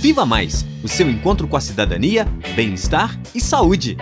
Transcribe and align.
Viva 0.00 0.24
Mais 0.24 0.64
o 0.82 0.88
seu 0.88 1.10
encontro 1.10 1.46
com 1.46 1.58
a 1.58 1.60
cidadania, 1.60 2.24
bem-estar 2.56 3.20
e 3.34 3.40
saúde. 3.40 3.98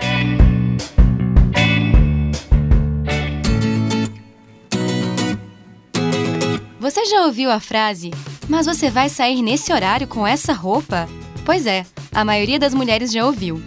Você 6.79 7.03
já 7.03 7.25
ouviu 7.25 7.51
a 7.51 7.59
frase, 7.59 8.11
mas 8.47 8.65
você 8.65 8.89
vai 8.89 9.09
sair 9.09 9.41
nesse 9.41 9.73
horário 9.73 10.07
com 10.07 10.25
essa 10.25 10.53
roupa? 10.53 11.05
Pois 11.43 11.65
é, 11.65 11.85
a 12.13 12.23
maioria 12.23 12.57
das 12.57 12.73
mulheres 12.73 13.11
já 13.11 13.25
ouviu. 13.25 13.61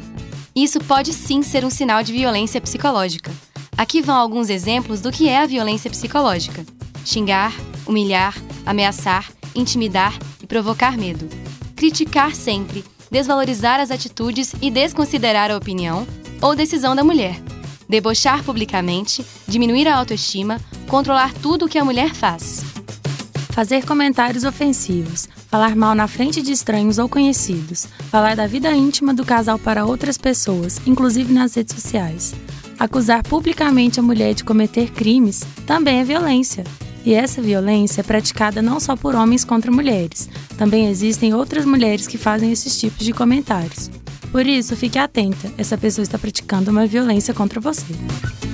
Isso 0.57 0.81
pode 0.81 1.13
sim 1.13 1.43
ser 1.43 1.67
um 1.67 1.71
sinal 1.71 2.03
de 2.03 2.15
violência 2.15 2.63
psicológica. 2.63 3.31
Aqui 3.77 4.01
vão 4.01 4.17
alguns 4.17 4.49
exemplos 4.49 5.03
do 5.03 5.13
que 5.13 5.29
é 5.29 5.37
a 5.37 5.47
violência 5.47 5.91
psicológica: 5.91 6.65
xingar, 7.05 7.53
humilhar, 7.87 8.35
ameaçar, 8.65 9.31
intimidar 9.55 10.19
e 10.43 10.47
provocar 10.47 10.97
medo. 10.97 11.42
Criticar 11.83 12.33
sempre, 12.33 12.85
desvalorizar 13.11 13.81
as 13.81 13.91
atitudes 13.91 14.55
e 14.63 14.71
desconsiderar 14.71 15.51
a 15.51 15.57
opinião 15.57 16.07
ou 16.41 16.55
decisão 16.55 16.95
da 16.95 17.03
mulher. 17.03 17.43
Debochar 17.89 18.45
publicamente, 18.45 19.27
diminuir 19.49 19.89
a 19.89 19.97
autoestima, 19.97 20.61
controlar 20.87 21.35
tudo 21.35 21.65
o 21.65 21.69
que 21.69 21.79
a 21.79 21.85
mulher 21.85 22.15
faz. 22.15 22.63
Fazer 23.51 23.85
comentários 23.85 24.45
ofensivos, 24.45 25.29
falar 25.51 25.75
mal 25.75 25.93
na 25.93 26.07
frente 26.07 26.41
de 26.41 26.53
estranhos 26.53 26.99
ou 26.99 27.09
conhecidos, 27.09 27.89
falar 28.13 28.37
da 28.37 28.47
vida 28.47 28.71
íntima 28.71 29.13
do 29.13 29.25
casal 29.25 29.59
para 29.59 29.85
outras 29.85 30.17
pessoas, 30.17 30.81
inclusive 30.87 31.33
nas 31.33 31.57
redes 31.57 31.75
sociais. 31.75 32.33
Acusar 32.79 33.25
publicamente 33.25 33.99
a 33.99 34.05
mulher 34.05 34.35
de 34.35 34.45
cometer 34.45 34.93
crimes 34.93 35.43
também 35.67 35.99
é 35.99 36.05
violência. 36.05 36.63
E 37.05 37.15
essa 37.15 37.43
violência 37.43 38.01
é 38.01 38.05
praticada 38.05 38.63
não 38.63 38.79
só 38.79 38.95
por 38.95 39.17
homens 39.17 39.45
contra 39.45 39.73
mulheres, 39.73 40.29
também 40.63 40.87
existem 40.87 41.35
outras 41.35 41.65
mulheres 41.65 42.07
que 42.07 42.17
fazem 42.17 42.53
esses 42.53 42.79
tipos 42.79 43.05
de 43.05 43.13
comentários. 43.13 43.91
Por 44.31 44.47
isso, 44.47 44.77
fique 44.77 44.97
atenta, 44.97 45.53
essa 45.59 45.77
pessoa 45.77 46.05
está 46.05 46.17
praticando 46.17 46.71
uma 46.71 46.87
violência 46.87 47.35
contra 47.35 47.61
você. 47.61 47.93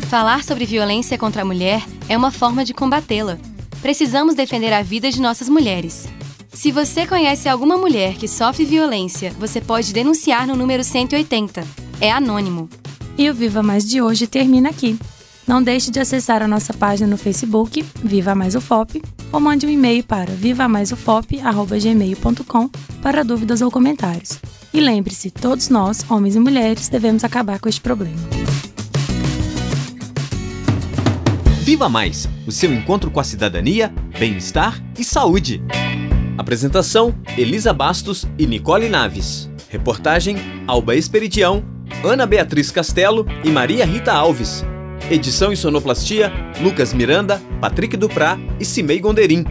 Falar 0.08 0.42
sobre 0.42 0.64
violência 0.64 1.18
contra 1.18 1.42
a 1.42 1.44
mulher 1.44 1.84
é 2.08 2.16
uma 2.16 2.30
forma 2.30 2.64
de 2.64 2.72
combatê-la. 2.72 3.36
Precisamos 3.82 4.34
defender 4.34 4.72
a 4.72 4.80
vida 4.80 5.10
de 5.10 5.20
nossas 5.20 5.50
mulheres. 5.50 6.08
Se 6.50 6.72
você 6.72 7.06
conhece 7.06 7.46
alguma 7.46 7.76
mulher 7.76 8.14
que 8.14 8.26
sofre 8.26 8.64
violência, 8.64 9.30
você 9.38 9.60
pode 9.60 9.92
denunciar 9.92 10.46
no 10.46 10.56
número 10.56 10.82
180. 10.82 11.62
É 12.00 12.10
anônimo. 12.10 12.70
E 13.18 13.28
o 13.28 13.34
Viva 13.34 13.62
Mais 13.62 13.86
de 13.86 14.00
hoje 14.00 14.26
termina 14.26 14.70
aqui. 14.70 14.98
Não 15.48 15.60
deixe 15.62 15.90
de 15.90 15.98
acessar 15.98 16.42
a 16.42 16.46
nossa 16.46 16.74
página 16.74 17.08
no 17.08 17.16
Facebook, 17.16 17.82
Viva 18.04 18.34
Mais 18.34 18.54
o 18.54 18.60
FOP, 18.60 19.00
ou 19.32 19.40
mande 19.40 19.64
um 19.64 19.70
e-mail 19.70 20.04
para 20.04 20.30
vivamaisufop.gmail.com 20.30 22.68
para 23.00 23.24
dúvidas 23.24 23.62
ou 23.62 23.70
comentários. 23.70 24.38
E 24.74 24.80
lembre-se, 24.80 25.30
todos 25.30 25.70
nós, 25.70 26.04
homens 26.10 26.36
e 26.36 26.38
mulheres, 26.38 26.90
devemos 26.90 27.24
acabar 27.24 27.58
com 27.58 27.66
este 27.66 27.80
problema. 27.80 28.18
Viva 31.62 31.88
Mais 31.88 32.28
o 32.46 32.52
seu 32.52 32.70
encontro 32.70 33.10
com 33.10 33.18
a 33.18 33.24
cidadania, 33.24 33.90
bem-estar 34.18 34.78
e 34.98 35.04
saúde. 35.04 35.62
Apresentação: 36.36 37.14
Elisa 37.38 37.72
Bastos 37.72 38.26
e 38.38 38.46
Nicole 38.46 38.90
Naves. 38.90 39.50
Reportagem: 39.70 40.36
Alba 40.66 40.94
Esperidião, 40.94 41.64
Ana 42.04 42.26
Beatriz 42.26 42.70
Castelo 42.70 43.24
e 43.42 43.48
Maria 43.48 43.86
Rita 43.86 44.12
Alves. 44.12 44.62
Edição 45.10 45.50
e 45.50 45.56
sonoplastia: 45.56 46.30
Lucas 46.60 46.92
Miranda, 46.92 47.40
Patrick 47.60 47.96
Duprá 47.96 48.38
e 48.60 48.64
Cimei 48.64 49.00
Gonderim. 49.00 49.42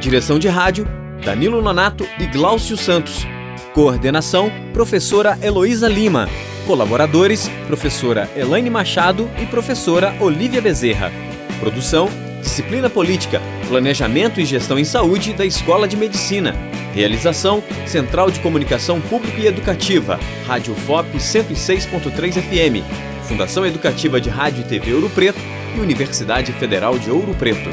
Direção 0.00 0.38
de 0.38 0.48
rádio: 0.48 0.86
Danilo 1.22 1.60
Nonato 1.60 2.06
e 2.18 2.26
Glaucio 2.26 2.78
Santos. 2.78 3.26
Coordenação: 3.74 4.50
Professora 4.72 5.38
Heloísa 5.42 5.86
Lima. 5.86 6.28
Colaboradores: 6.66 7.50
Professora 7.66 8.30
Elaine 8.34 8.70
Machado 8.70 9.28
e 9.38 9.44
Professora 9.44 10.14
Olivia 10.18 10.62
Bezerra. 10.62 11.12
Produção: 11.60 12.08
Disciplina 12.40 12.88
Política, 12.88 13.42
Planejamento 13.68 14.40
e 14.40 14.46
Gestão 14.46 14.78
em 14.78 14.84
Saúde 14.84 15.34
da 15.34 15.44
Escola 15.44 15.86
de 15.86 15.96
Medicina. 15.96 16.56
Realização: 16.94 17.62
Central 17.84 18.30
de 18.30 18.40
Comunicação 18.40 18.98
Pública 18.98 19.38
e 19.38 19.46
Educativa, 19.46 20.18
Rádio 20.46 20.74
FOP 20.74 21.18
106.3 21.18 22.40
FM, 22.40 23.11
Fundação 23.22 23.66
Educativa 23.66 24.20
de 24.20 24.28
Rádio 24.28 24.62
e 24.62 24.64
TV 24.64 24.94
Ouro 24.94 25.10
Preto 25.10 25.40
e 25.76 25.80
Universidade 25.80 26.52
Federal 26.52 26.98
de 26.98 27.10
Ouro 27.10 27.34
Preto. 27.34 27.68